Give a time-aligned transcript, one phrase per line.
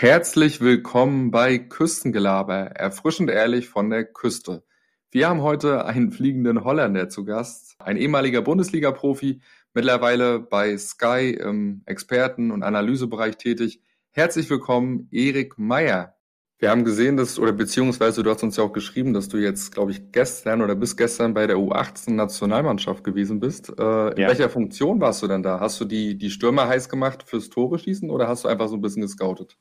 [0.00, 4.62] Herzlich willkommen bei Küstengelaber, erfrischend ehrlich von der Küste.
[5.10, 9.40] Wir haben heute einen fliegenden Holländer zu Gast, ein ehemaliger Bundesliga-Profi,
[9.74, 13.82] mittlerweile bei Sky im Experten- und Analysebereich tätig.
[14.12, 16.14] Herzlich willkommen, Erik Meyer.
[16.60, 19.72] Wir haben gesehen, dass, oder beziehungsweise du hast uns ja auch geschrieben, dass du jetzt,
[19.72, 23.70] glaube ich, gestern oder bis gestern bei der U18-Nationalmannschaft gewesen bist.
[23.70, 24.28] Äh, in ja.
[24.28, 25.58] welcher Funktion warst du denn da?
[25.58, 28.76] Hast du die, die Stürmer heiß gemacht fürs Tore schießen oder hast du einfach so
[28.76, 29.58] ein bisschen gescoutet?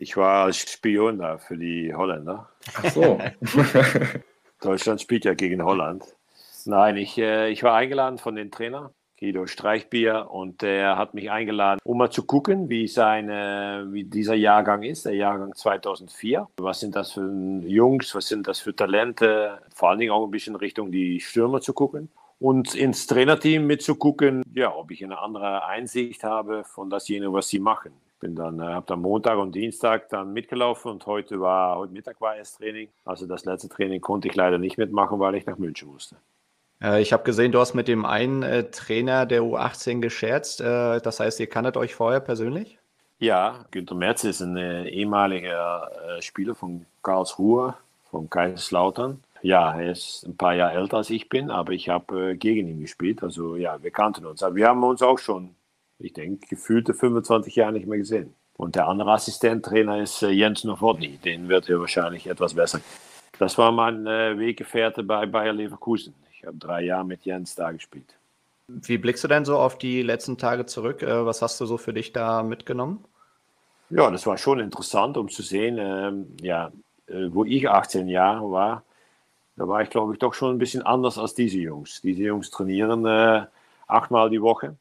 [0.00, 2.48] Ich war Spion da für die Holländer.
[2.74, 3.20] Ach so.
[4.62, 6.04] Deutschland spielt ja gegen Holland.
[6.64, 11.30] Nein, ich, äh, ich war eingeladen von dem Trainer, Guido Streichbier, und der hat mich
[11.30, 16.48] eingeladen, um mal zu gucken, wie, seine, wie dieser Jahrgang ist, der Jahrgang 2004.
[16.56, 17.30] Was sind das für
[17.66, 19.58] Jungs, was sind das für Talente?
[19.74, 22.08] Vor allen Dingen auch ein bisschen Richtung die Stürmer zu gucken
[22.38, 27.58] und ins Trainerteam mitzugucken, ja, ob ich eine andere Einsicht habe von dasjenige, was sie
[27.58, 31.92] machen bin dann, äh, habe dann Montag und Dienstag dann mitgelaufen und heute war, heute
[31.92, 32.88] Mittag war erst Training.
[33.04, 36.16] Also das letzte Training konnte ich leider nicht mitmachen, weil ich nach München musste.
[36.82, 40.60] Äh, ich habe gesehen, du hast mit dem einen äh, Trainer der U18 gescherzt.
[40.60, 42.78] Äh, das heißt, ihr kanntet euch vorher persönlich?
[43.18, 47.74] Ja, Günter Merz ist ein äh, ehemaliger äh, Spieler von Karlsruhe,
[48.10, 49.22] von Kaiserslautern.
[49.42, 52.80] Ja, er ist ein paar Jahre älter als ich bin, aber ich habe gegen ihn
[52.80, 53.22] gespielt.
[53.22, 54.42] Also ja, wir kannten uns.
[54.42, 55.54] Aber wir haben uns auch schon
[56.00, 58.34] ich denke, gefühlte 25 Jahre nicht mehr gesehen.
[58.56, 61.18] Und der andere Assistenttrainer ist äh, Jens Nowotny.
[61.18, 62.80] Den wird er wahrscheinlich etwas besser.
[63.38, 66.14] Das war mein äh, Weggefährte bei Bayer Leverkusen.
[66.32, 68.16] Ich habe drei Jahre mit Jens da gespielt.
[68.68, 71.02] Wie blickst du denn so auf die letzten Tage zurück?
[71.02, 73.04] Äh, was hast du so für dich da mitgenommen?
[73.88, 76.70] Ja, das war schon interessant, um zu sehen, ähm, ja,
[77.06, 78.84] äh, wo ich 18 Jahre war,
[79.56, 82.00] da war ich, glaube ich, doch schon ein bisschen anders als diese Jungs.
[82.02, 83.46] Diese Jungs trainieren äh,
[83.86, 84.76] achtmal die Woche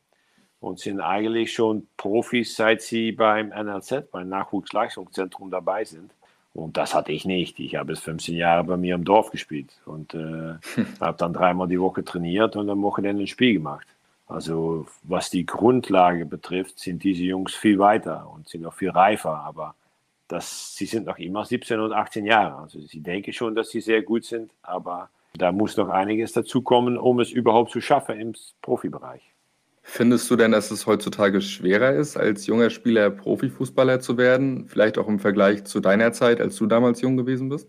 [0.59, 6.11] und sind eigentlich schon Profis, seit sie beim NLZ, beim Nachwuchsleistungszentrum dabei sind.
[6.53, 7.59] Und das hatte ich nicht.
[7.59, 10.55] Ich habe es 15 Jahre bei mir im Dorf gespielt und äh,
[10.99, 13.87] habe dann dreimal die Woche trainiert und am Wochenende ein Spiel gemacht.
[14.27, 19.39] Also was die Grundlage betrifft, sind diese Jungs viel weiter und sind auch viel reifer.
[19.39, 19.75] Aber
[20.27, 22.61] das, sie sind noch immer 17 und 18 Jahre.
[22.61, 26.97] Also sie denken schon, dass sie sehr gut sind, aber da muss noch einiges dazukommen,
[26.97, 29.21] um es überhaupt zu schaffen im Profibereich.
[29.91, 34.67] Findest du denn, dass es heutzutage schwerer ist, als junger Spieler Profifußballer zu werden?
[34.67, 37.67] Vielleicht auch im Vergleich zu deiner Zeit, als du damals jung gewesen bist?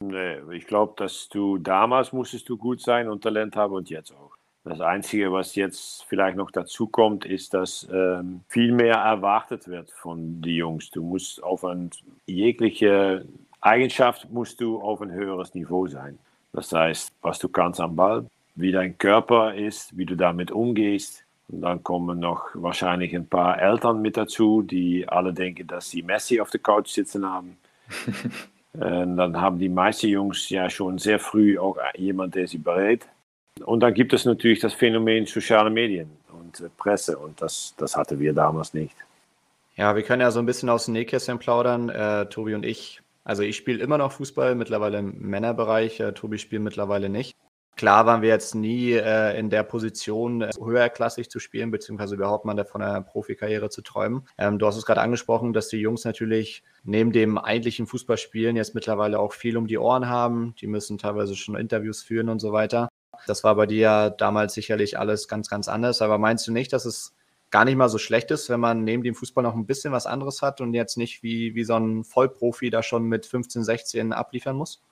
[0.00, 4.12] Nee, ich glaube, dass du damals musstest du gut sein und Talent haben und jetzt
[4.12, 4.36] auch.
[4.64, 9.90] Das Einzige, was jetzt vielleicht noch dazu kommt, ist, dass ähm, viel mehr erwartet wird
[9.90, 10.90] von den Jungs.
[10.90, 11.90] Du musst auf ein,
[12.26, 13.24] jegliche
[13.62, 16.18] Eigenschaft musst du auf ein höheres Niveau sein.
[16.52, 21.23] Das heißt, was du kannst am Ball, wie dein Körper ist, wie du damit umgehst,
[21.48, 26.02] und dann kommen noch wahrscheinlich ein paar Eltern mit dazu, die alle denken, dass sie
[26.02, 27.56] Messi auf der Couch sitzen haben.
[28.72, 33.06] und dann haben die meisten Jungs ja schon sehr früh auch jemand, der sie berät.
[33.64, 38.18] Und dann gibt es natürlich das Phänomen soziale Medien und Presse und das, das hatten
[38.18, 38.96] wir damals nicht.
[39.76, 43.00] Ja, wir können ja so ein bisschen aus dem Nähkästchen plaudern, äh, Tobi und ich.
[43.24, 46.00] Also ich spiele immer noch Fußball, mittlerweile im Männerbereich.
[46.00, 47.36] Äh, Tobi spielt mittlerweile nicht.
[47.76, 52.44] Klar waren wir jetzt nie äh, in der Position, äh, höherklassig zu spielen, beziehungsweise überhaupt
[52.44, 54.28] mal von einer Profikarriere zu träumen.
[54.38, 58.74] Ähm, du hast es gerade angesprochen, dass die Jungs natürlich neben dem eigentlichen Fußballspielen jetzt
[58.74, 60.54] mittlerweile auch viel um die Ohren haben.
[60.60, 62.88] Die müssen teilweise schon Interviews führen und so weiter.
[63.26, 66.00] Das war bei dir ja damals sicherlich alles ganz, ganz anders.
[66.02, 67.14] Aber meinst du nicht, dass es
[67.50, 70.06] gar nicht mal so schlecht ist, wenn man neben dem Fußball noch ein bisschen was
[70.06, 74.12] anderes hat und jetzt nicht wie, wie so ein Vollprofi da schon mit 15, 16
[74.12, 74.82] abliefern muss?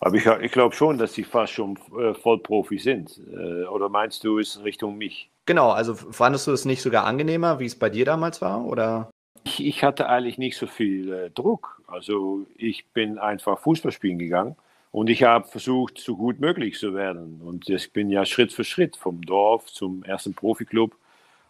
[0.00, 3.20] Aber ich, ich glaube schon, dass sie fast schon äh, Vollprofi sind.
[3.32, 5.30] Äh, oder meinst du, es Richtung mich?
[5.46, 8.64] Genau, also fandest du es nicht sogar angenehmer, wie es bei dir damals war?
[8.64, 9.10] Oder?
[9.44, 11.80] Ich, ich hatte eigentlich nicht so viel äh, Druck.
[11.86, 14.56] Also ich bin einfach Fußball spielen gegangen
[14.92, 17.40] und ich habe versucht, so gut möglich zu werden.
[17.44, 20.94] Und ich bin ja Schritt für Schritt vom Dorf zum ersten Profiklub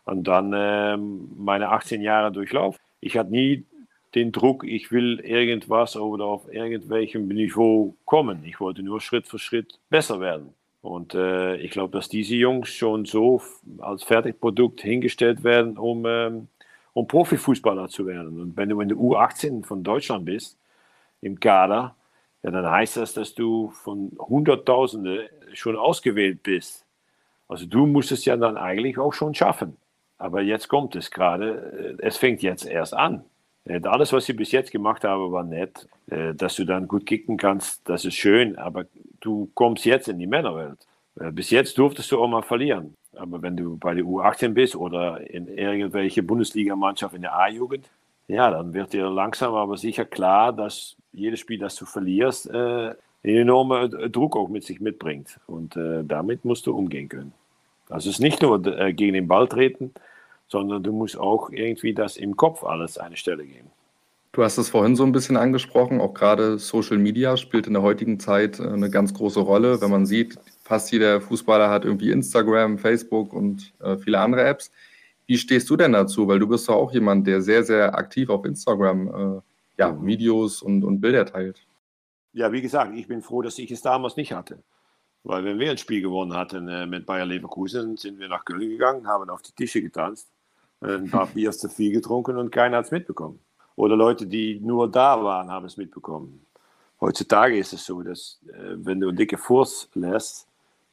[0.05, 2.81] und dann ähm, meine 18 Jahre durchlaufen.
[3.01, 3.65] Ich hatte nie
[4.15, 8.43] den Druck, ich will irgendwas oder auf irgendwelchem Niveau kommen.
[8.45, 10.55] Ich wollte nur Schritt für Schritt besser werden.
[10.81, 13.43] Und äh, ich glaube, dass diese Jungs schon so
[13.79, 16.49] als Fertigprodukt hingestellt werden, um, ähm,
[16.95, 18.41] um Profifußballer zu werden.
[18.41, 20.57] Und wenn du in der U18 von Deutschland bist,
[21.21, 21.97] im Kader,
[22.43, 26.85] ja, dann heißt das, dass du von Hunderttausende schon ausgewählt bist.
[27.49, 29.77] Also du musst es ja dann eigentlich auch schon schaffen.
[30.19, 33.25] Aber jetzt kommt es gerade, äh, es fängt jetzt erst an.
[33.69, 35.87] Äh, alles, was ich bis jetzt gemacht habe, war nett.
[36.11, 38.87] Äh, dass du dann gut kicken kannst, das ist schön, aber
[39.21, 40.79] du kommst jetzt in die Männerwelt.
[41.21, 42.95] Äh, bis jetzt durftest du auch mal verlieren.
[43.17, 47.89] Aber wenn du bei der U18 bist oder in irgendwelche Bundesligamannschaft in der A-Jugend,
[48.29, 52.95] ja, dann wird dir langsam aber sicher klar, dass jedes Spiel, das du verlierst, äh,
[53.23, 55.41] enorme Druck auch mit sich mitbringt.
[55.47, 57.33] Und damit musst du umgehen können.
[57.89, 59.93] Also es ist nicht nur gegen den Ball treten,
[60.49, 63.71] sondern du musst auch irgendwie das im Kopf alles eine Stelle geben.
[64.33, 67.83] Du hast es vorhin so ein bisschen angesprochen, auch gerade Social Media spielt in der
[67.83, 69.81] heutigen Zeit äh, eine ganz große Rolle.
[69.81, 74.71] Wenn man sieht, fast jeder Fußballer hat irgendwie Instagram, Facebook und äh, viele andere Apps.
[75.27, 76.29] Wie stehst du denn dazu?
[76.29, 79.41] Weil du bist doch auch jemand, der sehr, sehr aktiv auf Instagram äh,
[79.79, 80.05] ja.
[80.05, 81.67] Videos und, und Bilder teilt.
[82.33, 84.63] Ja, wie gesagt, ich bin froh, dass ich es damals nicht hatte.
[85.25, 89.07] Weil wenn wir ein Spiel gewonnen hatten mit Bayer Leverkusen, sind wir nach Köln gegangen,
[89.07, 90.29] haben auf die Tische getanzt,
[90.81, 93.41] ein paar Biers zu viel getrunken und keiner hat es mitbekommen.
[93.77, 96.45] Oder Leute, die nur da waren, haben es mitbekommen.
[97.01, 100.49] Heutzutage ist es so, dass äh, wenn du einen dicke Furz lässt,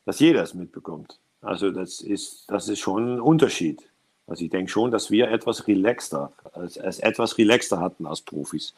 [0.05, 1.19] dass jeder es mitbekommt.
[1.41, 3.81] Also das ist, das ist schon ein Unterschied.
[4.27, 8.73] Also ich denke schon, dass wir etwas relaxter, als, als etwas relaxter hatten als Profis.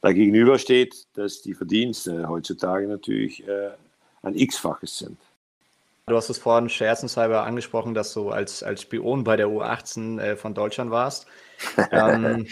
[0.00, 3.70] Dagegenüber steht, dass die Verdienste heutzutage natürlich äh,
[4.22, 5.18] ein X-faches sind.
[6.06, 10.36] Du hast es vorhin scherzenshalber angesprochen, dass du als, als Spion bei der U18 äh,
[10.36, 11.26] von Deutschland warst.
[11.92, 12.46] ähm,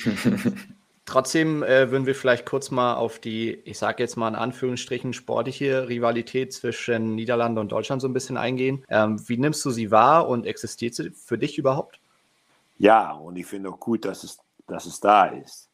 [1.05, 5.12] trotzdem äh, würden wir vielleicht kurz mal auf die, ich sage jetzt mal in Anführungsstrichen,
[5.12, 8.85] sportliche Rivalität zwischen Niederlande und Deutschland so ein bisschen eingehen.
[8.88, 11.99] Ähm, wie nimmst du sie wahr und existiert sie für dich überhaupt?
[12.79, 14.38] Ja, und ich finde auch gut, dass es,
[14.69, 15.70] dass es da ist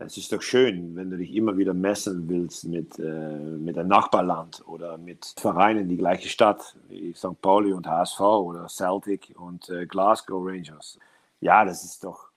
[0.00, 3.88] es ist doch schön, wenn du dich immer wieder messen willst mit, äh, mit einem
[3.88, 7.40] Nachbarland oder mit Vereinen die gleiche Stadt, wie St.
[7.40, 10.98] Pauli und HSV oder Celtic und äh, Glasgow Rangers.
[11.40, 12.28] Ja, das ist doch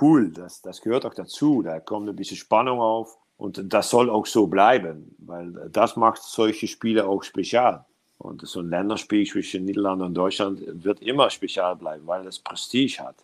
[0.00, 1.62] cool, das, das gehört auch dazu.
[1.62, 6.22] Da kommt ein bisschen Spannung auf und das soll auch so bleiben, weil das macht
[6.22, 7.84] solche Spiele auch spezial.
[8.18, 13.02] Und so ein Länderspiel zwischen Niederlande und Deutschland wird immer spezial bleiben, weil es Prestige
[13.02, 13.16] hat.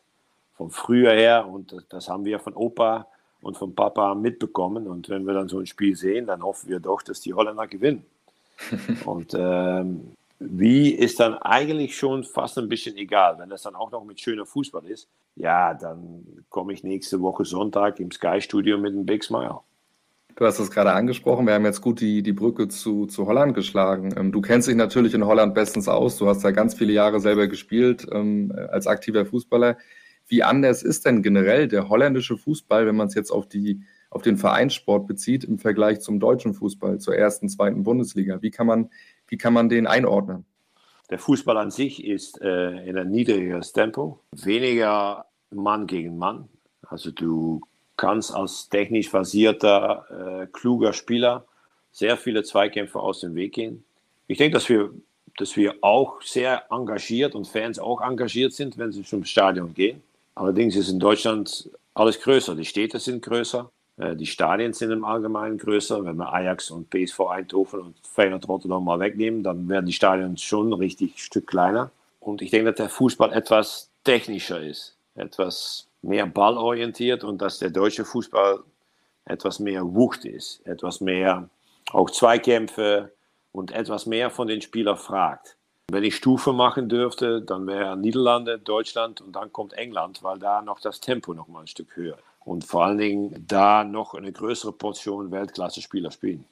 [0.54, 3.06] Von früher her und das haben wir von Opa
[3.46, 4.86] und vom Papa mitbekommen.
[4.88, 7.66] Und wenn wir dann so ein Spiel sehen, dann hoffen wir doch, dass die Holländer
[7.68, 8.04] gewinnen.
[9.04, 13.38] und ähm, wie ist dann eigentlich schon fast ein bisschen egal.
[13.38, 17.44] Wenn das dann auch noch mit schöner Fußball ist, ja, dann komme ich nächste Woche
[17.44, 19.60] Sonntag im Sky-Studio mit einem Big Smile.
[20.34, 23.54] Du hast es gerade angesprochen, wir haben jetzt gut die, die Brücke zu, zu Holland
[23.54, 24.14] geschlagen.
[24.18, 26.18] Ähm, du kennst dich natürlich in Holland bestens aus.
[26.18, 29.78] Du hast ja ganz viele Jahre selber gespielt ähm, als aktiver Fußballer.
[30.28, 34.22] Wie anders ist denn generell der holländische Fußball, wenn man es jetzt auf, die, auf
[34.22, 38.42] den Vereinssport bezieht, im Vergleich zum deutschen Fußball, zur ersten, zweiten Bundesliga?
[38.42, 38.90] Wie kann man,
[39.28, 40.44] wie kann man den einordnen?
[41.10, 46.48] Der Fußball an sich ist äh, in ein niedrigeres Tempo, weniger Mann gegen Mann.
[46.82, 47.60] Also du
[47.96, 51.46] kannst als technisch versierter, äh, kluger Spieler
[51.92, 53.84] sehr viele Zweikämpfe aus dem Weg gehen.
[54.26, 54.90] Ich denke, dass wir,
[55.38, 60.02] dass wir auch sehr engagiert und Fans auch engagiert sind, wenn sie zum Stadion gehen.
[60.36, 62.54] Allerdings ist in Deutschland alles größer.
[62.54, 66.04] Die Städte sind größer, äh, die Stadien sind im Allgemeinen größer.
[66.04, 70.36] Wenn wir Ajax und PSV Eindhoven und Feyenoord Rotterdam mal wegnehmen, dann werden die Stadien
[70.36, 71.90] schon richtig ein Stück kleiner.
[72.20, 77.70] Und ich denke, dass der Fußball etwas technischer ist, etwas mehr ballorientiert und dass der
[77.70, 78.60] deutsche Fußball
[79.24, 81.48] etwas mehr Wucht ist, etwas mehr
[81.92, 83.12] auch Zweikämpfe
[83.52, 85.56] und etwas mehr von den Spielern fragt.
[85.88, 90.60] Wenn ich Stufe machen dürfte, dann wäre Niederlande, Deutschland und dann kommt England, weil da
[90.60, 94.32] noch das Tempo noch mal ein Stück höher und vor allen Dingen da noch eine
[94.32, 96.44] größere Portion Weltklasse-Spieler spielen.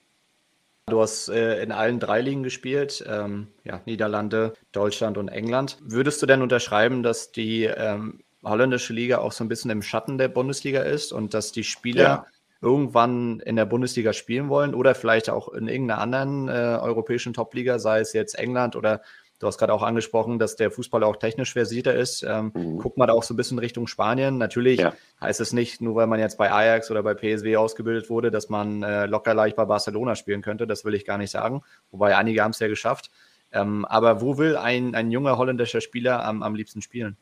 [0.87, 5.79] Du hast äh, in allen drei Ligen gespielt, ähm, ja, Niederlande, Deutschland und England.
[5.81, 10.17] Würdest du denn unterschreiben, dass die ähm, holländische Liga auch so ein bisschen im Schatten
[10.17, 12.27] der Bundesliga ist und dass die Spieler ja.
[12.61, 17.79] irgendwann in der Bundesliga spielen wollen oder vielleicht auch in irgendeiner anderen äh, europäischen Topliga,
[17.79, 19.01] sei es jetzt England oder
[19.41, 22.23] Du hast gerade auch angesprochen, dass der Fußball auch technisch versierter ist.
[22.23, 22.79] Ähm, mhm.
[22.79, 24.39] Guckt man da auch so ein bisschen Richtung Spanien.
[24.39, 24.95] Natürlich ja.
[25.21, 28.49] heißt es nicht, nur weil man jetzt bei Ajax oder bei PSW ausgebildet wurde, dass
[28.49, 30.67] man äh, locker leicht bei Barcelona spielen könnte.
[30.67, 31.63] Das will ich gar nicht sagen.
[31.91, 33.11] Wobei einige haben es ja geschafft.
[33.53, 37.17] Ähm, aber wo will ein, ein junger holländischer Spieler am, am liebsten spielen?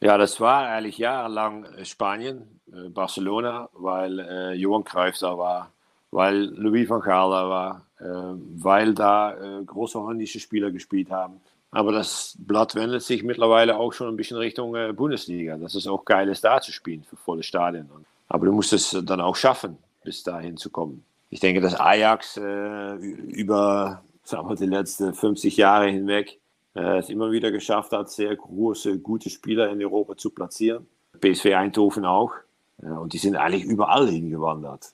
[0.00, 5.72] Ja, das war eigentlich jahrelang äh, Spanien, äh, Barcelona, weil äh, Johan Cruyff da war,
[6.14, 11.40] weil Louis van Gaal da war, äh, weil da äh, große holländische Spieler gespielt haben.
[11.72, 15.58] Aber das Blatt wendet sich mittlerweile auch schon ein bisschen Richtung äh, Bundesliga.
[15.58, 17.90] Das ist auch geil, da zu spielen für volle Stadien.
[18.28, 21.04] Aber du musst es dann auch schaffen, bis dahin zu kommen.
[21.30, 26.38] Ich denke, dass Ajax äh, über sagen wir, die letzten 50 Jahre hinweg
[26.76, 30.86] äh, es immer wieder geschafft hat, sehr große, gute Spieler in Europa zu platzieren.
[31.20, 32.30] PSV Eindhoven auch.
[32.78, 34.92] und die sind eigentlich überall hingewandert.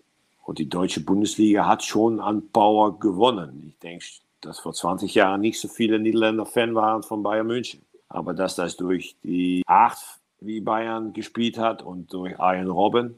[0.51, 3.67] Und die deutsche Bundesliga hat schon an Power gewonnen.
[3.69, 4.05] Ich denke,
[4.41, 7.83] dass vor 20 Jahren nicht so viele Niederländer Fan waren von Bayern München.
[8.09, 9.97] Aber dass das durch die Art,
[10.41, 13.15] wie Bayern gespielt hat und durch Arjen Robben,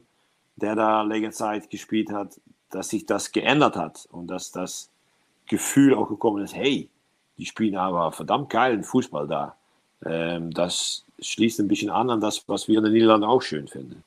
[0.57, 4.91] der da längere Zeit gespielt hat, dass sich das geändert hat und dass das
[5.47, 6.87] Gefühl auch gekommen ist, hey,
[7.39, 9.55] die spielen aber verdammt geilen Fußball da.
[10.05, 13.67] Ähm, das schließt ein bisschen an an das, was wir in den Niederlanden auch schön
[13.67, 14.03] finden.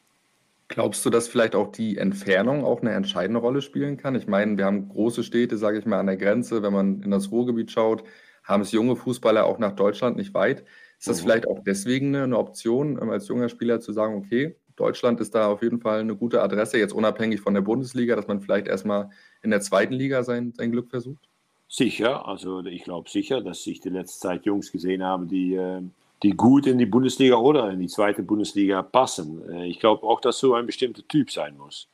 [0.69, 4.17] Glaubst du, dass vielleicht auch die Entfernung auch eine entscheidende Rolle spielen kann?
[4.17, 6.63] Ich meine, wir haben große Städte, sage ich mal, an der Grenze.
[6.63, 8.03] Wenn man in das Ruhrgebiet schaut,
[8.43, 10.65] haben es junge Fußballer auch nach Deutschland nicht weit.
[10.99, 11.25] Ist das mhm.
[11.25, 15.49] vielleicht auch deswegen eine Option, ähm, als junger Spieler zu sagen, okay, Deutschland ist da
[15.49, 19.11] auf jeden Fall eine gute Adresse, jetzt unabhängig von der Bundesliga, dass man vielleicht erstmal
[19.43, 21.29] in der zweiten Liga sein, sein Glück versucht?
[21.69, 25.83] Sicher, also ich glaube sicher, dass ich die letzte Zeit Jungs gesehen habe, die, äh,
[26.23, 29.43] die gut in die Bundesliga oder in die zweite Bundesliga passen.
[29.51, 31.89] Äh, ich glaube auch, dass so ein bestimmter Typ sein muss.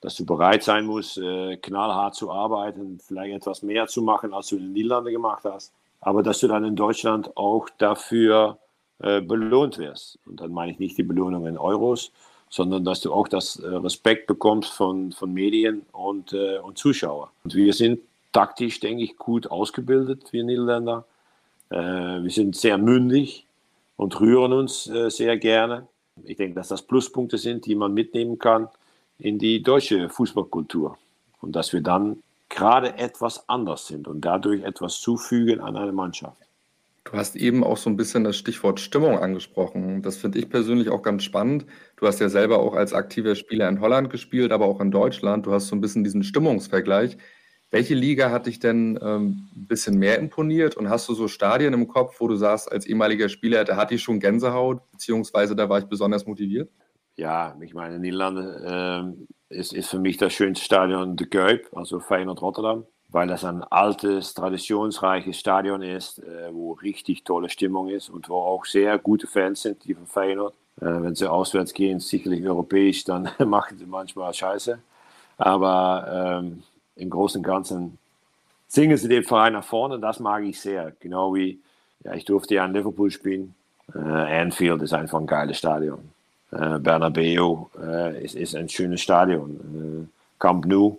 [0.00, 4.48] Dass du bereit sein musst, äh, knallhart zu arbeiten, vielleicht etwas mehr zu machen, als
[4.48, 5.72] du in den Niederlanden gemacht hast.
[6.00, 8.58] Aber dass du dann in Deutschland auch dafür
[9.02, 10.18] belohnt wirst.
[10.26, 12.12] Und dann meine ich nicht die Belohnung in Euros,
[12.50, 17.30] sondern dass du auch das Respekt bekommst von, von Medien und, und Zuschauern.
[17.42, 18.00] Und wir sind
[18.32, 21.06] taktisch, denke ich, gut ausgebildet, wir Niederländer.
[21.70, 21.76] Äh,
[22.22, 23.46] wir sind sehr mündig
[24.00, 25.86] und rühren uns äh, sehr gerne.
[26.24, 28.68] Ich denke, dass das Pluspunkte sind, die man mitnehmen kann
[29.18, 30.96] in die deutsche Fußballkultur.
[31.42, 36.38] Und dass wir dann gerade etwas anders sind und dadurch etwas zufügen an eine Mannschaft.
[37.04, 40.00] Du hast eben auch so ein bisschen das Stichwort Stimmung angesprochen.
[40.00, 41.66] Das finde ich persönlich auch ganz spannend.
[41.96, 45.44] Du hast ja selber auch als aktiver Spieler in Holland gespielt, aber auch in Deutschland.
[45.44, 47.18] Du hast so ein bisschen diesen Stimmungsvergleich.
[47.70, 51.72] Welche Liga hat dich denn ähm, ein bisschen mehr imponiert und hast du so Stadien
[51.72, 55.68] im Kopf, wo du sagst, als ehemaliger Spieler, da hatte ich schon Gänsehaut, beziehungsweise da
[55.68, 56.68] war ich besonders motiviert?
[57.16, 59.14] Ja, ich meine, Niederlande
[59.50, 63.44] äh, ist, ist für mich das schönste Stadion de Kuip, also Feyenoord Rotterdam, weil das
[63.44, 68.98] ein altes, traditionsreiches Stadion ist, äh, wo richtig tolle Stimmung ist und wo auch sehr
[68.98, 70.54] gute Fans sind, die von Feyenoord.
[70.80, 74.78] Äh, wenn sie auswärts gehen, sicherlich europäisch, dann machen sie manchmal Scheiße.
[75.36, 76.62] Aber ähm,
[77.00, 77.98] im Großen und Ganzen
[78.68, 79.98] singen sie den Verein nach vorne.
[79.98, 80.92] Das mag ich sehr.
[81.00, 81.58] Genau wie,
[82.04, 83.54] ja, ich durfte ja in Liverpool spielen.
[83.94, 86.10] Äh, Anfield ist einfach ein geiles Stadion.
[86.52, 90.08] Äh, Bernabeu äh, ist, ist ein schönes Stadion.
[90.08, 90.98] Äh, Camp Nou,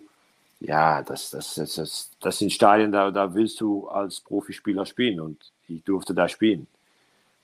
[0.60, 5.20] ja, das, das, das, das, das sind Stadien, da, da willst du als Profispieler spielen
[5.20, 6.68] und ich durfte da spielen.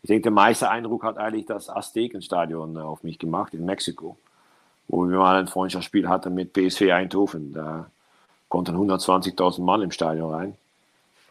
[0.04, 4.18] Ich denke, der meiste Eindruck hat eigentlich das Aztekenstadion auf mich gemacht in Mexiko,
[4.88, 7.54] wo wir mal ein Freundschaftsspiel hatten mit PSV Eindhoven.
[7.54, 7.90] Da
[8.50, 10.58] konnten 120.000 Mann im Stadion rein.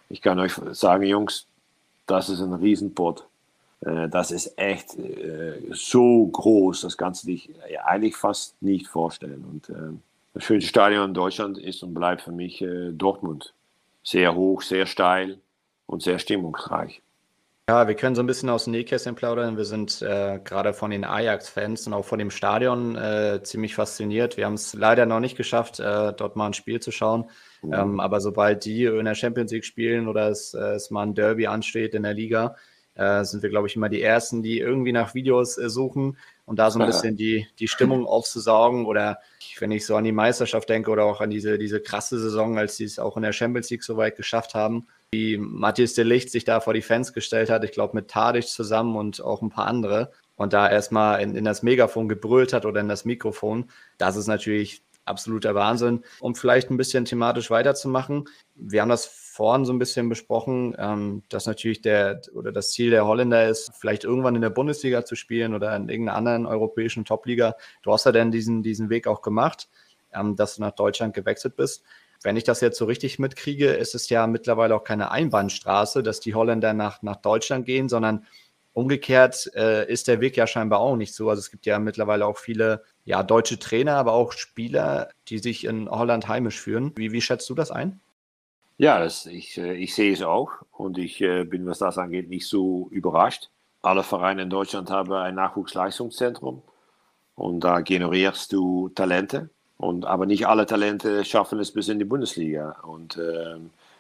[0.09, 1.47] Ich kann euch sagen, Jungs,
[2.07, 3.25] das ist ein Riesenpott.
[3.81, 7.51] Äh, das ist echt äh, so groß, das kannst du dich
[7.85, 9.45] eigentlich fast nicht vorstellen.
[9.51, 9.97] Und äh,
[10.35, 13.55] das schönste Stadion in Deutschland ist und bleibt für mich Dortmund.
[14.03, 15.39] Sehr hoch, sehr steil
[15.87, 17.01] und sehr stimmungsreich.
[17.69, 19.57] Ja, wir können so ein bisschen aus dem Nähkästchen plaudern.
[19.57, 24.37] Wir sind äh, gerade von den Ajax-Fans und auch von dem Stadion äh, ziemlich fasziniert.
[24.37, 27.29] Wir haben es leider noch nicht geschafft, äh, dort mal ein Spiel zu schauen.
[27.63, 27.73] Mhm.
[27.73, 31.15] Ähm, aber sobald die in der Champions League spielen oder es, äh, es mal ein
[31.17, 32.55] Derby ansteht in der Liga,
[32.95, 36.61] äh, sind wir, glaube ich, immer die Ersten, die irgendwie nach Videos äh, suchen und
[36.61, 38.87] da so ein bisschen die, die Stimmung aufzusaugen.
[38.87, 39.19] Oder
[39.59, 42.77] wenn ich so an die Meisterschaft denke oder auch an diese, diese krasse Saison, als
[42.77, 46.31] sie es auch in der Champions League so weit geschafft haben, wie Matthias de Licht
[46.31, 49.51] sich da vor die Fans gestellt hat, ich glaube mit Tadic zusammen und auch ein
[49.51, 53.71] paar andere und da erstmal in, in das Megafon gebrüllt hat oder in das Mikrofon,
[53.99, 56.05] das ist natürlich absoluter Wahnsinn.
[56.21, 61.23] Um vielleicht ein bisschen thematisch weiterzumachen, wir haben das vorhin so ein bisschen besprochen, ähm,
[61.29, 65.15] dass natürlich der oder das Ziel der Holländer ist, vielleicht irgendwann in der Bundesliga zu
[65.15, 67.55] spielen oder in irgendeiner anderen europäischen Topliga.
[67.83, 69.69] Du hast ja dann diesen, diesen Weg auch gemacht,
[70.13, 71.85] ähm, dass du nach Deutschland gewechselt bist.
[72.23, 76.21] Wenn ich das jetzt so richtig mitkriege, ist es ja mittlerweile auch keine Einbahnstraße, dass
[76.21, 78.27] die Holländer nach, nach Deutschland gehen, sondern
[78.73, 81.31] umgekehrt äh, ist der Weg ja scheinbar auch nicht so.
[81.31, 85.65] Also es gibt ja mittlerweile auch viele ja, deutsche Trainer, aber auch Spieler, die sich
[85.65, 86.93] in Holland heimisch führen.
[86.97, 88.01] Wie, wie schätzt du das ein?
[88.79, 92.29] Ja, das, ich, äh, ich sehe es auch und ich äh, bin, was das angeht,
[92.29, 93.49] nicht so überrascht.
[93.81, 96.63] Alle Vereine in Deutschland haben ein Nachwuchsleistungszentrum
[97.35, 99.49] und da generierst du Talente.
[99.79, 102.77] Und, aber nicht alle Talente schaffen es bis in die Bundesliga.
[102.83, 103.57] Und äh,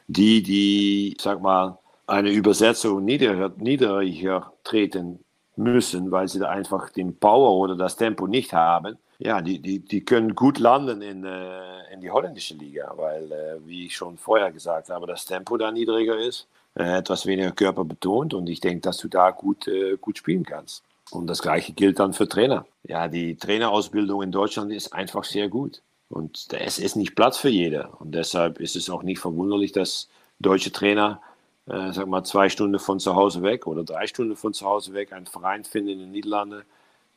[0.08, 5.18] die, die, sag mal, eine Übersetzung niedriger, niedriger treten
[5.56, 9.78] müssen, weil sie da einfach den Power oder das Tempo nicht haben, ja, die, die,
[9.80, 14.18] die können gut landen in, äh, in die holländische Liga, weil, äh, wie ich schon
[14.18, 18.60] vorher gesagt habe, das Tempo da niedriger ist, äh, etwas weniger Körper betont und ich
[18.60, 20.84] denke, dass du da gut, äh, gut spielen kannst.
[21.10, 22.66] Und das Gleiche gilt dann für Trainer.
[22.82, 25.82] Ja, die Trainerausbildung in Deutschland ist einfach sehr gut.
[26.08, 28.00] Und es ist nicht Platz für jeder.
[28.00, 30.08] Und deshalb ist es auch nicht verwunderlich, dass
[30.38, 31.20] deutsche Trainer,
[31.66, 34.92] äh, sag mal, zwei Stunden von zu Hause weg oder drei Stunden von zu Hause
[34.92, 36.62] weg einen Verein finden in den Niederlanden,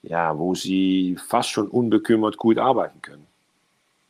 [0.01, 3.27] ja, wo sie fast schon unbekümmert gut arbeiten können.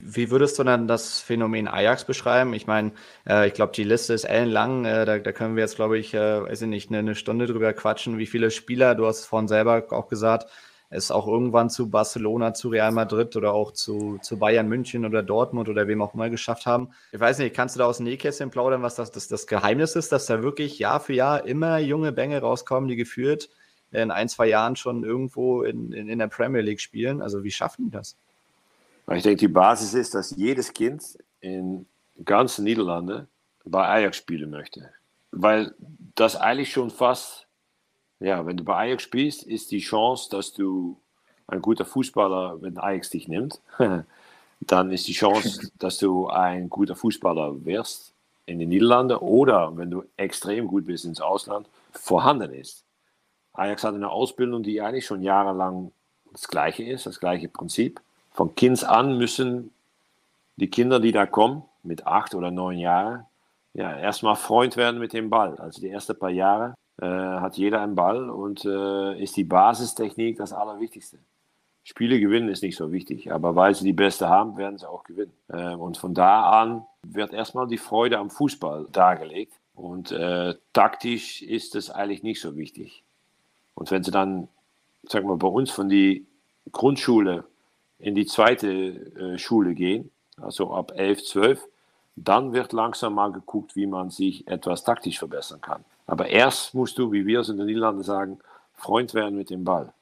[0.01, 2.53] Wie würdest du dann das Phänomen Ajax beschreiben?
[2.53, 2.93] Ich meine,
[3.27, 4.85] äh, ich glaube, die Liste ist ellenlang.
[4.85, 7.47] Äh, da, da, können wir jetzt, glaube ich, äh, weiß ich nicht, eine, eine, Stunde
[7.47, 10.49] drüber quatschen, wie viele Spieler, du hast es vorhin selber auch gesagt,
[10.89, 15.21] es auch irgendwann zu Barcelona, zu Real Madrid oder auch zu, zu Bayern München oder
[15.21, 16.91] Dortmund oder wem auch immer geschafft haben.
[17.11, 19.97] Ich weiß nicht, kannst du da aus dem Nähkästchen plaudern, was das, das, das Geheimnis
[19.97, 23.49] ist, dass da wirklich Jahr für Jahr immer junge Bänge rauskommen, die geführt
[23.91, 27.21] in ein, zwei Jahren schon irgendwo in, in, in der Premier League spielen?
[27.21, 28.17] Also wie schaffen die das?
[29.15, 31.87] Ich denke, die Basis ist, dass jedes Kind in
[32.23, 33.27] ganz Niederlande
[33.65, 34.91] bei Ajax spielen möchte.
[35.31, 35.73] Weil
[36.15, 37.47] das eigentlich schon fast,
[38.19, 40.99] ja, wenn du bei Ajax spielst, ist die Chance, dass du
[41.47, 43.59] ein guter Fußballer, wenn Ajax dich nimmt,
[44.59, 48.13] dann ist die Chance, dass du ein guter Fußballer wirst
[48.45, 52.83] in den Niederlanden oder wenn du extrem gut bist ins Ausland, vorhanden ist.
[53.53, 55.91] Ajax hat eine Ausbildung, die eigentlich schon jahrelang
[56.31, 58.01] das gleiche ist, das gleiche Prinzip
[58.31, 59.71] von Kind an müssen
[60.57, 63.25] die Kinder, die da kommen, mit acht oder neun Jahren,
[63.73, 65.55] ja, erstmal Freund werden mit dem Ball.
[65.57, 70.37] Also die ersten paar Jahre äh, hat jeder einen Ball und äh, ist die Basistechnik
[70.37, 71.19] das Allerwichtigste.
[71.83, 75.03] Spiele gewinnen ist nicht so wichtig, aber weil sie die Beste haben, werden sie auch
[75.03, 75.33] gewinnen.
[75.47, 79.53] Äh, und von da an wird erstmal die Freude am Fußball dargelegt.
[79.73, 83.03] Und äh, taktisch ist es eigentlich nicht so wichtig.
[83.75, 84.49] Und wenn sie dann,
[85.03, 86.25] sagen wir bei uns von die
[86.71, 87.45] Grundschule
[87.99, 91.67] in die zweite äh, Schule gehen, also ab 11, 12,
[92.15, 95.85] dann wird langsam mal geguckt, wie man sich etwas taktisch verbessern kann.
[96.07, 98.39] Aber erst musst du, wie wir es in den Niederlanden sagen,
[98.73, 99.93] Freund werden mit dem Ball.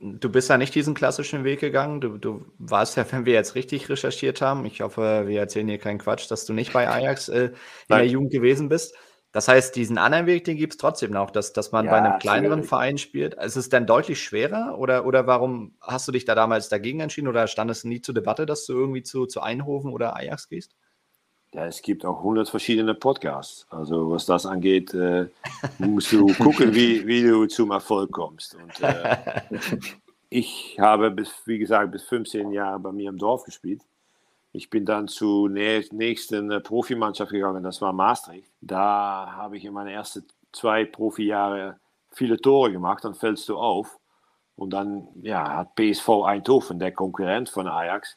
[0.00, 2.00] Du bist ja nicht diesen klassischen Weg gegangen.
[2.00, 5.78] Du, du warst ja, wenn wir jetzt richtig recherchiert haben, ich hoffe, wir erzählen hier
[5.78, 7.50] keinen Quatsch, dass du nicht bei Ajax äh, in
[7.88, 7.98] Nein.
[8.00, 8.96] der Jugend gewesen bist.
[9.34, 11.98] Das heißt, diesen anderen Weg, den gibt es trotzdem noch, dass, dass man ja, bei
[11.98, 12.68] einem kleineren schwierig.
[12.68, 13.34] Verein spielt.
[13.34, 17.26] Ist es dann deutlich schwerer oder, oder warum hast du dich da damals dagegen entschieden
[17.26, 20.76] oder stand es nie zur Debatte, dass du irgendwie zu, zu Eindhoven oder Ajax gehst?
[21.52, 23.66] Ja, es gibt auch hundert verschiedene Podcasts.
[23.70, 25.26] Also was das angeht, äh,
[25.78, 28.54] musst du gucken, wie, wie du zum Erfolg kommst.
[28.54, 29.16] Und, äh,
[30.30, 33.82] ich habe, bis, wie gesagt, bis 15 Jahre bei mir im Dorf gespielt.
[34.56, 38.48] Ich bin dann zur nächsten äh, Profimannschaft gegangen, das war Maastricht.
[38.60, 41.80] Da habe ich in meinen ersten zwei Profijahre
[42.12, 43.98] viele Tore gemacht, dann fällst du auf.
[44.54, 48.16] Und dann ja, hat PSV Eindhoven, der Konkurrent von Ajax,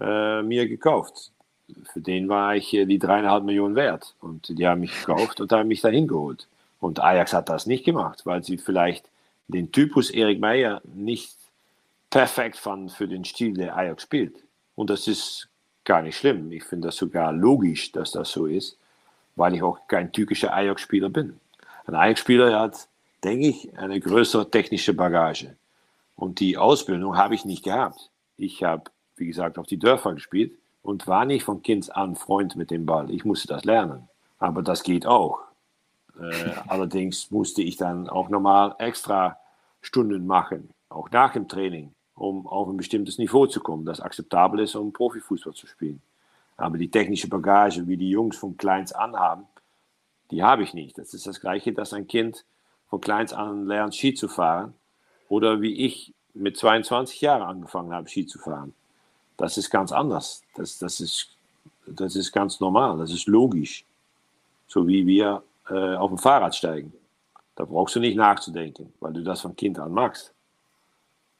[0.00, 1.32] äh, mir gekauft.
[1.92, 4.14] Für den war ich äh, die dreieinhalb Millionen wert.
[4.22, 6.48] Und die haben mich gekauft und haben mich dahin geholt.
[6.80, 9.10] Und Ajax hat das nicht gemacht, weil sie vielleicht
[9.48, 11.36] den Typus Erik Meyer nicht
[12.08, 14.42] perfekt fanden für den Stil, der Ajax spielt.
[14.74, 15.50] Und das ist
[15.86, 16.52] gar nicht schlimm.
[16.52, 18.76] Ich finde das sogar logisch, dass das so ist,
[19.36, 21.40] weil ich auch kein typischer Ajax-Spieler bin.
[21.86, 22.88] Ein Ajax-Spieler hat,
[23.24, 25.56] denke ich, eine größere technische Bagage.
[26.16, 28.10] Und die Ausbildung habe ich nicht gehabt.
[28.36, 32.56] Ich habe, wie gesagt, auf die Dörfer gespielt und war nicht von Kind an Freund
[32.56, 33.10] mit dem Ball.
[33.10, 34.08] Ich musste das lernen.
[34.38, 35.40] Aber das geht auch.
[36.20, 39.38] Äh, allerdings musste ich dann auch nochmal extra
[39.80, 44.60] Stunden machen, auch nach dem Training um auf ein bestimmtes Niveau zu kommen, das akzeptabel
[44.60, 46.02] ist, um Profifußball zu spielen.
[46.56, 49.44] Aber die technische Bagage, wie die Jungs von kleins an haben,
[50.30, 50.98] die habe ich nicht.
[50.98, 52.44] Das ist das Gleiche, dass ein Kind
[52.88, 54.74] von kleins an lernt, Ski zu fahren.
[55.28, 58.74] Oder wie ich mit 22 Jahren angefangen habe, Ski zu fahren.
[59.36, 60.42] Das ist ganz anders.
[60.54, 61.28] Das, das, ist,
[61.86, 62.96] das ist ganz normal.
[62.96, 63.84] Das ist logisch.
[64.66, 66.92] So wie wir äh, auf dem Fahrrad steigen.
[67.54, 70.32] Da brauchst du nicht nachzudenken, weil du das von Kind an magst.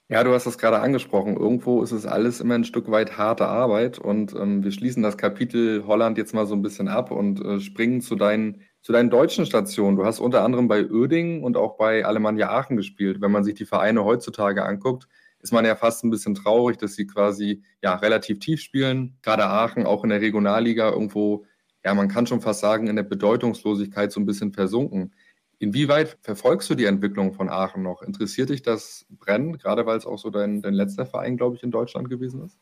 [0.09, 1.37] Ja, du hast das gerade angesprochen.
[1.37, 5.17] Irgendwo ist es alles immer ein Stück weit harte Arbeit und ähm, wir schließen das
[5.17, 9.11] Kapitel Holland jetzt mal so ein bisschen ab und äh, springen zu deinen, zu deinen
[9.11, 9.97] deutschen Stationen.
[9.97, 13.21] Du hast unter anderem bei Oeding und auch bei Alemannia Aachen gespielt.
[13.21, 15.09] Wenn man sich die Vereine heutzutage anguckt,
[15.41, 19.19] ist man ja fast ein bisschen traurig, dass sie quasi ja relativ tief spielen.
[19.23, 21.47] Gerade Aachen auch in der Regionalliga irgendwo,
[21.85, 25.15] ja, man kann schon fast sagen, in der Bedeutungslosigkeit so ein bisschen versunken.
[25.59, 28.03] Inwieweit verfolgst du die Entwicklung von Aachen noch?
[28.03, 31.63] Interessiert dich das brennend, gerade weil es auch so dein, dein letzter Verein, glaube ich,
[31.63, 32.59] in Deutschland gewesen ist?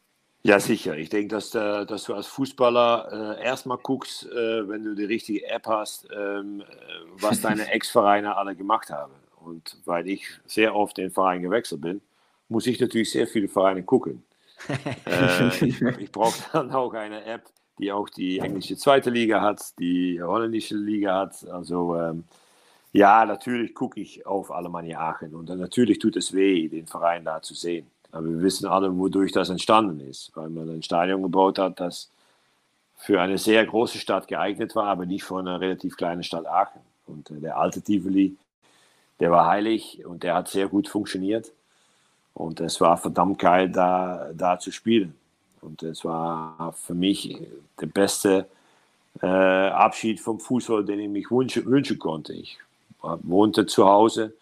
[0.47, 0.97] Ja, sicher.
[0.97, 5.05] Ich denke, dass, äh, dass du als Fußballer äh, erstmal guckst, äh, wenn du die
[5.05, 6.65] richtige App hast, ähm, äh,
[7.19, 9.15] was deine Ex-Vereine alle gemacht haben.
[9.41, 12.03] Und weil ich sehr oft den Verein gewechselt bin,
[12.49, 14.25] muss ich natürlich sehr viele Vereine gucken.
[15.07, 17.43] Äh, ich, ich brauche dann auch eine App,
[17.79, 21.47] die auch die englische zweite Liga hat, die holländische Liga hat.
[21.49, 22.25] Also ähm,
[22.95, 27.43] ja, natürlich gucke ich auf Alemannia Aachen und natürlich tut es weh, den Verein da
[27.43, 27.91] zu sehen.
[28.13, 32.09] Aber wir wissen alle, wodurch das entstanden ist, weil man ein Stadion gebaut hat, das
[32.97, 36.81] für eine sehr große Stadt geeignet war, aber nicht für eine relativ kleine Stadt Aachen.
[37.09, 38.37] Und äh, der alte Tivoli,
[39.19, 41.51] der war heilig und der hat sehr gut funktioniert.
[42.33, 45.17] Und es war verdammt geil, da, da zu spielen.
[45.61, 47.41] Und es war für mich
[47.81, 48.47] der beste
[49.21, 52.33] äh, Abschied vom Fußball, den ich mich wünschen, wünschen konnte.
[52.33, 52.59] Ich
[53.23, 54.35] wohnte zu Hause,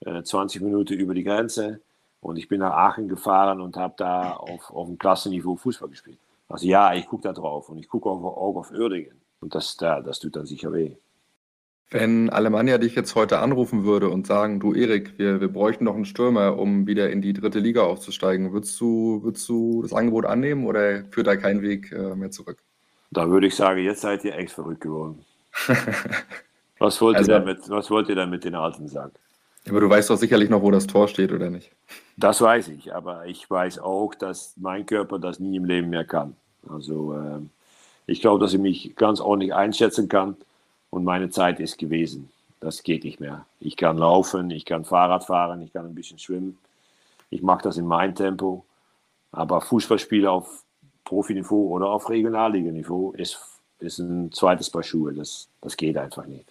[0.00, 1.80] äh, 20 Minuten über die Grenze.
[2.20, 6.18] Und ich bin nach Aachen gefahren und habe da auf, auf einem Klassenniveau Fußball gespielt.
[6.48, 9.20] Also ja, ich gucke da drauf und ich gucke auch, auch auf Uerdingen.
[9.40, 10.96] Und das, da, das tut dann sicher weh.
[11.90, 15.94] Wenn Alemannia dich jetzt heute anrufen würde und sagen, du Erik, wir, wir bräuchten noch
[15.94, 20.26] einen Stürmer, um wieder in die dritte Liga aufzusteigen, würdest du, würdest du das Angebot
[20.26, 22.62] annehmen oder führt da kein Weg äh, mehr zurück?
[23.10, 25.24] Da würde ich sagen, jetzt seid ihr echt verrückt geworden.
[26.78, 29.12] was, wollt also, ihr damit, was wollt ihr dann mit den alten sagen?
[29.68, 31.70] Aber du weißt doch sicherlich noch, wo das Tor steht, oder nicht?
[32.16, 36.04] Das weiß ich, aber ich weiß auch, dass mein Körper das nie im Leben mehr
[36.04, 36.36] kann.
[36.68, 37.40] Also äh,
[38.06, 40.36] ich glaube, dass ich mich ganz ordentlich einschätzen kann
[40.90, 42.30] und meine Zeit ist gewesen.
[42.60, 43.46] Das geht nicht mehr.
[43.60, 46.58] Ich kann laufen, ich kann Fahrrad fahren, ich kann ein bisschen schwimmen.
[47.30, 48.64] Ich mache das in meinem Tempo.
[49.30, 50.64] Aber Fußballspiele auf
[51.04, 53.38] Profiniveau oder auf Regionalliganiveau ist,
[53.78, 55.12] ist ein zweites Paar Schuhe.
[55.12, 56.46] Das, das geht einfach nicht.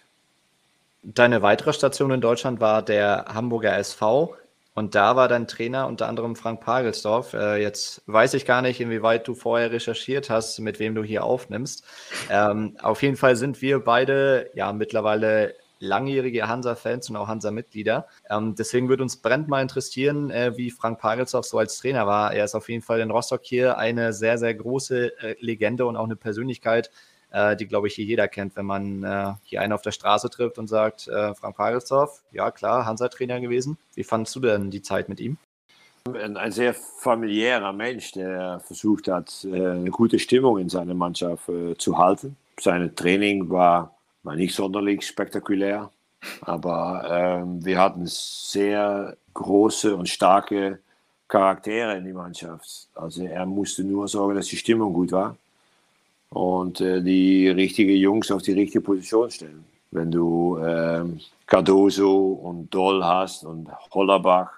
[1.02, 4.34] Deine weitere Station in Deutschland war der Hamburger SV.
[4.74, 7.34] Und da war dein Trainer unter anderem Frank Pagelsdorf.
[7.34, 11.24] Äh, jetzt weiß ich gar nicht, inwieweit du vorher recherchiert hast, mit wem du hier
[11.24, 11.84] aufnimmst.
[12.30, 18.06] Ähm, auf jeden Fall sind wir beide ja mittlerweile langjährige Hansa-Fans und auch Hansa-Mitglieder.
[18.30, 22.32] Ähm, deswegen würde uns brennend mal interessieren, äh, wie Frank Pagelsdorf so als Trainer war.
[22.32, 25.96] Er ist auf jeden Fall in Rostock hier eine sehr, sehr große äh, Legende und
[25.96, 26.90] auch eine Persönlichkeit,
[27.30, 30.30] äh, die, glaube ich, hier jeder kennt, wenn man äh, hier einen auf der Straße
[30.30, 33.78] trifft und sagt, äh, Frank Pagelsdorf, ja klar, Hansa-Trainer gewesen.
[33.94, 35.36] Wie fandest du denn die Zeit mit ihm?
[36.06, 41.48] Ein, ein sehr familiärer Mensch, der versucht hat, äh, eine gute Stimmung in seiner Mannschaft
[41.48, 42.36] äh, zu halten.
[42.58, 45.90] Sein Training war, war nicht sonderlich spektakulär,
[46.40, 50.80] aber ähm, wir hatten sehr große und starke
[51.28, 52.88] Charaktere in die Mannschaft.
[52.94, 55.36] Also er musste nur sorgen, dass die Stimmung gut war
[56.30, 59.64] und äh, die richtigen Jungs auf die richtige Position stellen.
[59.90, 61.04] Wenn du äh,
[61.46, 64.52] Cardoso und Doll hast und Hollerbach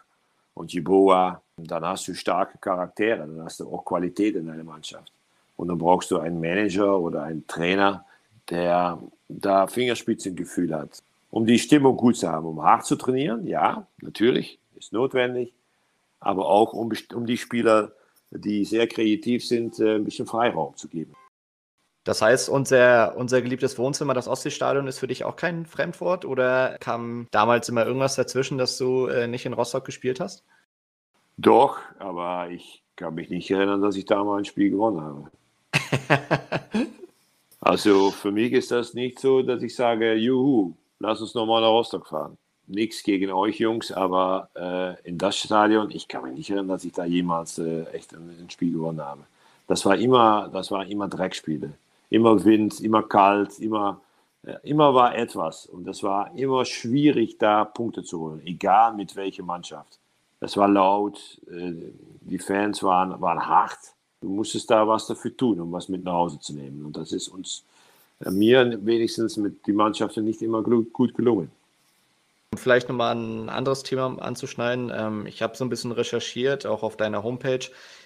[0.55, 5.13] und Jiboa, dann hast du starke Charaktere, dann hast du auch Qualität in deiner Mannschaft.
[5.57, 8.05] Und dann brauchst du einen Manager oder einen Trainer,
[8.49, 11.03] der da Fingerspitzengefühl hat.
[11.31, 15.53] Um die Stimmung gut zu haben, um hart zu trainieren, ja, natürlich, ist notwendig,
[16.19, 17.93] aber auch um, um die Spieler,
[18.31, 21.15] die sehr kreativ sind, äh, ein bisschen Freiraum zu geben.
[22.05, 26.79] Das heißt, unser, unser geliebtes Wohnzimmer, das Ostseestadion, ist für dich auch kein Fremdwort oder
[26.81, 30.45] kam damals immer irgendwas dazwischen, dass du äh, nicht in Rostock gespielt hast?
[31.37, 35.31] Doch, aber ich kann mich nicht erinnern, dass ich da mal ein Spiel gewonnen habe.
[37.61, 41.69] also für mich ist das nicht so, dass ich sage, juhu, lass uns nochmal nach
[41.69, 42.39] Rostock fahren.
[42.67, 46.85] Nichts gegen euch Jungs, aber äh, in das Stadion, ich kann mich nicht erinnern, dass
[46.85, 49.23] ich da jemals äh, echt ein, ein Spiel gewonnen habe.
[49.67, 51.73] Das war immer, das war immer Dreckspiele
[52.11, 54.01] immer Wind, immer kalt, immer,
[54.63, 55.67] immer war etwas.
[55.67, 59.99] Und es war immer schwierig, da Punkte zu holen, egal mit welcher Mannschaft.
[60.41, 61.73] Es war laut, äh,
[62.23, 63.79] die Fans waren, waren hart.
[64.21, 66.85] Du musstest da was dafür tun, um was mit nach Hause zu nehmen.
[66.85, 67.65] Und das ist uns,
[68.25, 71.51] äh, mir wenigstens mit den Mannschaften nicht immer gut gelungen.
[72.57, 74.91] Vielleicht nochmal ein anderes Thema anzuschneiden.
[74.93, 77.65] Ähm, ich habe so ein bisschen recherchiert, auch auf deiner Homepage.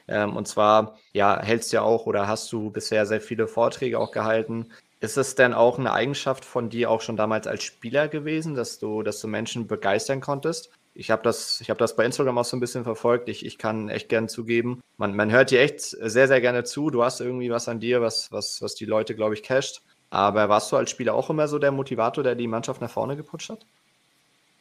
[0.08, 3.98] Ähm, und zwar, ja, hältst du ja auch oder hast du bisher sehr viele Vorträge
[3.98, 4.70] auch gehalten.
[5.00, 8.78] Ist es denn auch eine Eigenschaft von dir auch schon damals als Spieler gewesen, dass
[8.78, 10.70] du, dass du Menschen begeistern konntest?
[10.94, 13.28] Ich habe das, hab das bei Instagram auch so ein bisschen verfolgt.
[13.28, 14.80] Ich, ich kann echt gern zugeben.
[14.96, 16.90] Man, man hört dir echt sehr, sehr gerne zu.
[16.90, 19.82] Du hast irgendwie was an dir, was, was, was die Leute, glaube ich, casht.
[20.10, 23.16] Aber warst du als Spieler auch immer so der Motivator, der die Mannschaft nach vorne
[23.16, 23.66] geputscht hat?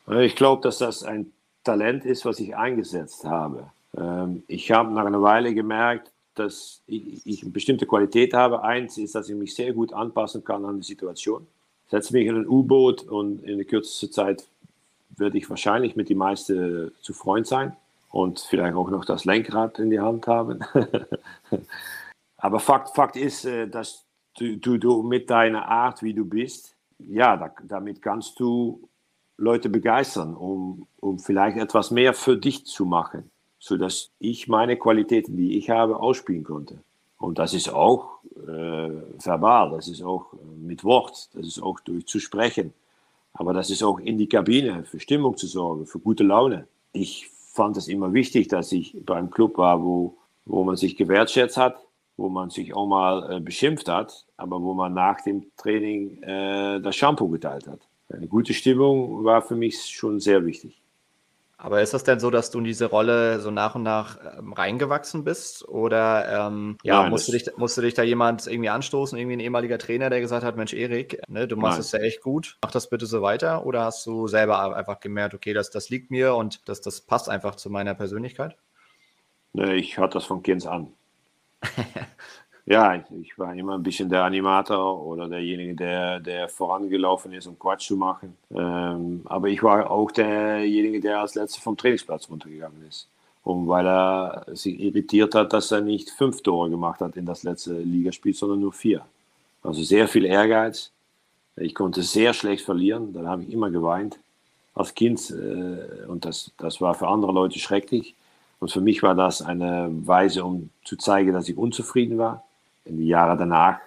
[0.07, 1.31] Ich glaube, dass das ein
[1.63, 3.71] Talent ist, was ich eingesetzt habe.
[3.97, 8.63] Ähm, ich habe nach einer Weile gemerkt, dass ich, ich, eine bestimmte Qualität habe.
[8.63, 11.47] Eins ist, dass ich mich sehr gut anpassen kann an die Situation.
[11.89, 14.47] Setze mich in ein U-Boot und in der kürzesten Zeit
[15.15, 17.75] werde ich wahrscheinlich mit die meisten zu Freund sein
[18.09, 20.59] und vielleicht auch noch das Lenkrad in die Hand haben.
[22.37, 24.05] Aber Fakt, Fakt ist, äh, dass
[24.37, 28.89] du, du, du, mit deiner Art, wie du bist, ja, da, damit kannst du
[29.37, 33.29] Leute begeistern, um, um vielleicht etwas mehr für dich zu machen
[33.63, 36.79] sodass ich meine Qualitäten, die ich habe, ausspielen konnte.
[37.17, 38.91] Und das ist auch äh,
[39.23, 42.73] verbal, das ist auch äh, mit Wort, das ist auch durch zu sprechen.
[43.31, 46.67] Aber das ist auch in die Kabine für Stimmung zu sorgen, für gute Laune.
[46.91, 51.55] Ich fand es immer wichtig, dass ich beim Club war, wo, wo man sich gewertschätzt
[51.55, 51.77] hat,
[52.17, 56.81] wo man sich auch mal äh, beschimpft hat, aber wo man nach dem Training äh,
[56.81, 57.79] das Shampoo geteilt hat.
[58.09, 60.82] Eine gute Stimmung war für mich schon sehr wichtig.
[61.63, 64.51] Aber ist das denn so, dass du in diese Rolle so nach und nach ähm,
[64.51, 65.65] reingewachsen bist?
[65.65, 69.77] Oder ähm, ja, Nein, musste, dich, musste dich da jemand irgendwie anstoßen, irgendwie ein ehemaliger
[69.77, 72.89] Trainer, der gesagt hat, Mensch, Erik, ne, du machst es ja echt gut, mach das
[72.89, 73.65] bitte so weiter?
[73.65, 77.29] Oder hast du selber einfach gemerkt, okay, das, das liegt mir und das, das passt
[77.29, 78.57] einfach zu meiner Persönlichkeit?
[79.53, 80.91] Nee, ich hatte das von Kind an.
[82.65, 87.59] Ja, ich war immer ein bisschen der Animator oder derjenige, der, der vorangelaufen ist, um
[87.59, 88.37] Quatsch zu machen.
[88.51, 93.09] Ähm, aber ich war auch derjenige, der als letzter vom Trainingsplatz runtergegangen ist.
[93.43, 97.43] Und weil er sich irritiert hat, dass er nicht fünf Tore gemacht hat in das
[97.43, 99.05] letzte Ligaspiel, sondern nur vier.
[99.61, 100.91] Also sehr viel Ehrgeiz.
[101.57, 104.17] Ich konnte sehr schlecht verlieren, dann habe ich immer geweint
[104.73, 105.31] als Kind.
[105.31, 108.15] Äh, und das, das war für andere Leute schrecklich.
[108.61, 112.45] Und für mich war das eine Weise, um zu zeigen, dass ich unzufrieden war
[112.85, 113.79] die Jahre danach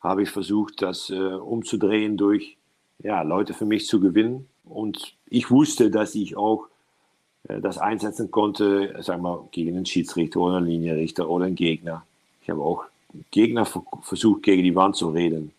[0.00, 2.56] habe ich versucht, das äh, umzudrehen durch
[3.02, 4.48] ja, Leute für mich zu gewinnen.
[4.64, 6.66] Und ich wusste, dass ich auch
[7.48, 12.04] äh, das einsetzen konnte, sagen wir, gegen einen Schiedsrichter oder einen Linienrichter oder einen Gegner.
[12.42, 12.84] Ich habe auch
[13.30, 15.52] Gegner versucht, gegen die Wand zu reden.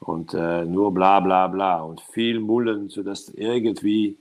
[0.00, 4.16] Und äh, nur bla bla bla und viel Mullen, sodass irgendwie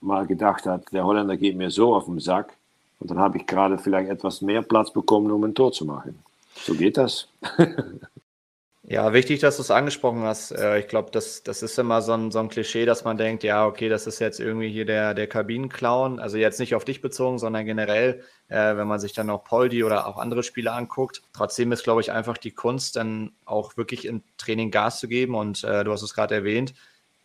[0.00, 2.56] mal gedacht hat, der Holländer geht mir so auf den Sack.
[2.98, 6.18] Und dann habe ich gerade vielleicht etwas mehr Platz bekommen, um ein Tor zu machen.
[6.54, 7.28] So geht das.
[8.82, 10.50] ja, wichtig, dass du es angesprochen hast.
[10.52, 13.42] Äh, ich glaube, das, das ist immer so ein, so ein Klischee, dass man denkt,
[13.44, 16.18] ja, okay, das ist jetzt irgendwie hier der, der Kabinenclown.
[16.18, 19.84] Also jetzt nicht auf dich bezogen, sondern generell, äh, wenn man sich dann auch Poldi
[19.84, 21.22] oder auch andere Spiele anguckt.
[21.32, 25.34] Trotzdem ist, glaube ich, einfach die Kunst, dann auch wirklich im Training Gas zu geben.
[25.34, 26.74] Und äh, du hast es gerade erwähnt,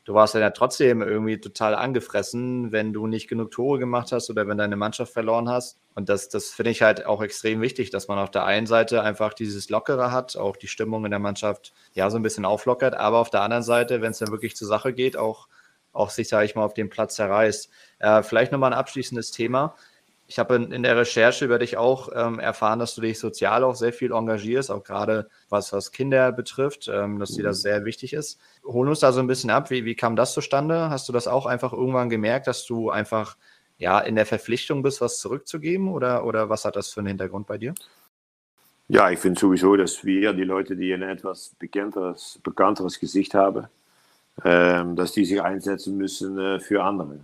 [0.05, 4.47] du warst ja trotzdem irgendwie total angefressen, wenn du nicht genug Tore gemacht hast oder
[4.47, 5.79] wenn deine Mannschaft verloren hast.
[5.95, 9.01] Und das, das finde ich halt auch extrem wichtig, dass man auf der einen Seite
[9.01, 12.93] einfach dieses Lockere hat, auch die Stimmung in der Mannschaft ja so ein bisschen auflockert,
[12.93, 15.47] aber auf der anderen Seite, wenn es dann wirklich zur Sache geht, auch,
[15.91, 17.69] auch sich, sage ich mal, auf den Platz zerreißt.
[17.99, 19.75] Äh, vielleicht nochmal ein abschließendes Thema
[20.27, 23.63] ich habe in, in, der Recherche über dich auch ähm, erfahren, dass du dich sozial
[23.63, 27.61] auch sehr viel engagierst, auch gerade was, was Kinder betrifft, ähm, dass dir das mhm.
[27.61, 28.39] sehr wichtig ist.
[28.63, 29.69] Hol uns da so ein bisschen ab.
[29.69, 30.89] Wie, wie kam das zustande?
[30.89, 33.37] Hast du das auch einfach irgendwann gemerkt, dass du einfach
[33.77, 35.89] ja, in der Verpflichtung bist, was zurückzugeben?
[35.89, 37.75] Oder, oder was hat das für einen Hintergrund bei dir?
[38.87, 43.67] Ja, ich finde sowieso, dass wir, die Leute, die ein etwas bekannteres, bekannteres Gesicht haben,
[44.43, 47.19] ähm, dass die sich einsetzen müssen äh, für andere.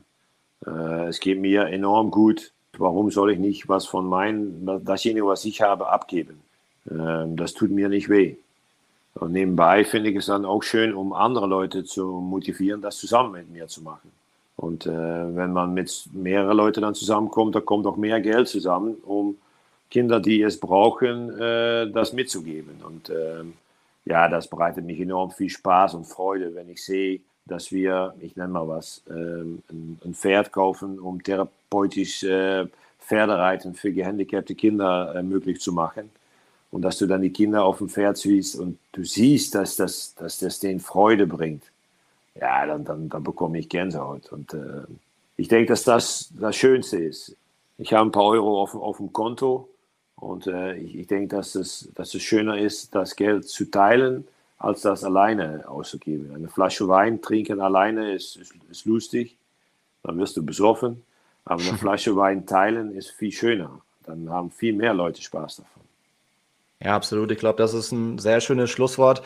[0.66, 5.46] Äh, es geht mir enorm gut Warum soll ich nicht was von meinem, dasjenige, was
[5.46, 6.42] ich habe, abgeben?
[6.90, 8.36] Ähm, das tut mir nicht weh.
[9.16, 13.34] Und nebenbei finde ich es dann auch schön, um andere Leute zu motivieren, das zusammen
[13.34, 14.12] mit mir zu machen.
[14.56, 18.96] Und äh, wenn man mit mehreren Leuten dann zusammenkommt, da kommt auch mehr Geld zusammen,
[19.04, 19.38] um
[19.90, 22.82] Kinder, die es brauchen, äh, das mitzugeben.
[22.86, 23.44] Und äh,
[24.06, 28.36] ja, das bereitet mich enorm viel Spaß und Freude, wenn ich sehe, dass wir, ich
[28.36, 32.68] nenne mal was, ähm, ein, Pferd kaufen, um therapeutisch äh,
[33.00, 36.10] Pferdereiten für gehandicapte Kinder äh, möglich zu machen.
[36.70, 40.16] Und dass du dann die Kinder auf dem Pferd siehst und du siehst, dass das,
[40.16, 41.64] dass das denen Freude bringt.
[42.36, 44.32] Ja, dann, dann, dann bekomme ich Gänsehaut.
[44.32, 44.84] Und äh,
[45.36, 47.36] ich denke, dass das das Schönste ist.
[47.78, 49.68] Ich habe ein paar Euro auf, auf dem Konto
[50.16, 54.28] und äh, ich, ich denke, dass es, dass es schöner ist, das Geld zu teilen,
[54.62, 56.36] als das alleine auszugeben.
[56.36, 59.38] Eine Flasche Wein trinken alleine ist, ist, ist lustig,
[60.04, 61.04] dann wirst du besoffen.
[61.46, 63.82] Aber eine Flasche Wein teilen ist viel schöner.
[64.06, 65.82] Dann haben viel mehr Leute Spaß davon.
[66.80, 67.32] Ja, absolut.
[67.32, 69.24] Ich glaube, das ist ein sehr schönes Schlusswort.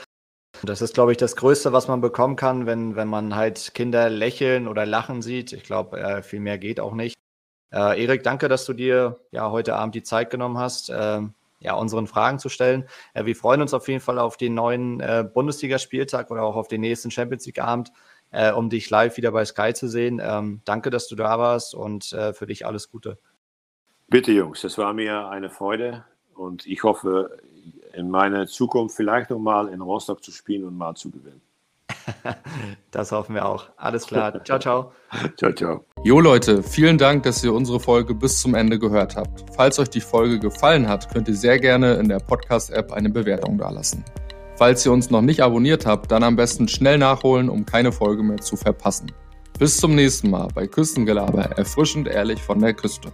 [0.64, 4.10] Das ist, glaube ich, das Größte, was man bekommen kann, wenn, wenn man halt Kinder
[4.10, 5.52] lächeln oder lachen sieht.
[5.52, 7.16] Ich glaube, äh, viel mehr geht auch nicht.
[7.74, 10.90] Äh, Erik, danke, dass du dir ja heute Abend die Zeit genommen hast.
[10.94, 12.88] Ähm, ja, unseren Fragen zu stellen.
[13.14, 16.68] Äh, wir freuen uns auf jeden Fall auf den neuen äh, Bundesligaspieltag oder auch auf
[16.68, 17.92] den nächsten Champions League-Abend,
[18.32, 20.22] äh, um dich live wieder bei Sky zu sehen.
[20.24, 23.18] Ähm, danke, dass du da warst und äh, für dich alles Gute.
[24.08, 27.38] Bitte, Jungs, das war mir eine Freude und ich hoffe,
[27.94, 31.42] in meiner Zukunft vielleicht nochmal in Rostock zu spielen und mal zu gewinnen.
[32.92, 33.70] das hoffen wir auch.
[33.78, 34.44] Alles klar.
[34.44, 34.92] Ciao, ciao.
[35.38, 35.86] ciao, ciao.
[36.04, 39.46] Jo Leute, vielen Dank, dass ihr unsere Folge bis zum Ende gehört habt.
[39.56, 43.58] Falls euch die Folge gefallen hat, könnt ihr sehr gerne in der Podcast-App eine Bewertung
[43.58, 44.04] dalassen.
[44.58, 48.24] Falls ihr uns noch nicht abonniert habt, dann am besten schnell nachholen, um keine Folge
[48.24, 49.12] mehr zu verpassen.
[49.60, 53.12] Bis zum nächsten Mal bei Küstengelaber, erfrischend ehrlich von der Küste.